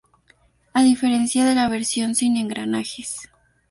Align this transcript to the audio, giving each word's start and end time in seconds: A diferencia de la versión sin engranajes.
A 0.73 0.81
diferencia 0.81 1.45
de 1.45 1.53
la 1.53 1.69
versión 1.69 2.15
sin 2.15 2.35
engranajes. 2.35 3.29